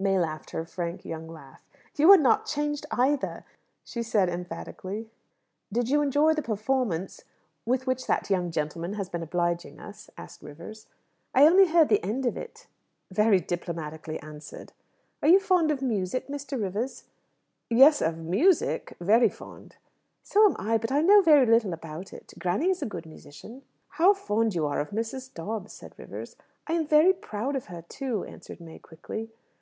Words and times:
May 0.00 0.18
laughed 0.18 0.50
her 0.50 0.64
frank 0.64 1.04
young 1.04 1.28
laugh. 1.28 1.64
"You're 1.94 2.16
not 2.16 2.44
changed 2.44 2.86
either!" 2.90 3.44
she 3.84 4.02
said 4.02 4.28
emphatically. 4.28 5.08
"Did 5.72 5.88
you 5.90 6.02
enjoy 6.02 6.34
the 6.34 6.42
performance 6.42 7.22
with 7.64 7.86
which 7.86 8.08
that 8.08 8.28
young 8.28 8.50
gentleman 8.50 8.94
has 8.94 9.08
been 9.08 9.22
obliging 9.22 9.78
us?" 9.78 10.10
asked 10.18 10.42
Rivers. 10.42 10.88
"I 11.36 11.44
only 11.46 11.68
heard 11.68 11.88
the 11.88 12.02
end 12.02 12.26
of 12.26 12.36
it." 12.36 12.66
"Very 13.12 13.38
diplomatically 13.38 14.18
answered." 14.18 14.72
"Are 15.22 15.28
you 15.28 15.38
fond 15.38 15.70
of 15.70 15.80
music, 15.80 16.26
Mr. 16.26 16.60
Rivers?" 16.60 17.04
"Yes, 17.70 18.02
of 18.02 18.18
music 18.18 18.96
very 19.00 19.28
fond." 19.28 19.76
"So 20.24 20.44
am 20.46 20.56
I; 20.58 20.78
but 20.78 20.90
I 20.90 21.00
know 21.00 21.22
very 21.22 21.46
little 21.46 21.72
about 21.72 22.12
it. 22.12 22.32
Granny 22.40 22.70
is 22.70 22.82
a 22.82 22.86
good 22.86 23.06
musician." 23.06 23.62
"How 23.90 24.14
fond 24.14 24.52
you 24.52 24.66
are 24.66 24.80
of 24.80 24.90
Mrs. 24.90 25.32
Dobbs!" 25.32 25.72
said 25.74 25.94
Rivers. 25.96 26.34
"I 26.66 26.72
am 26.72 26.88
very 26.88 27.12
proud 27.12 27.54
of 27.54 27.66
her, 27.66 27.82
too," 27.88 28.24
answered 28.24 28.60
May 28.60 28.80
quickly. 28.80 29.30